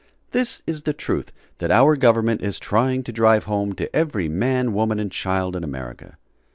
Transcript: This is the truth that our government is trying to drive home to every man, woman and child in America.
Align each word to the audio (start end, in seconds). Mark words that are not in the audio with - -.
This 0.31 0.63
is 0.65 0.81
the 0.81 0.93
truth 0.93 1.31
that 1.59 1.69
our 1.69 1.95
government 1.95 2.41
is 2.41 2.57
trying 2.57 3.03
to 3.03 3.11
drive 3.11 3.43
home 3.43 3.73
to 3.73 3.95
every 3.95 4.27
man, 4.27 4.73
woman 4.73 4.97
and 4.99 5.11
child 5.11 5.55
in 5.55 5.63
America. 5.63 6.17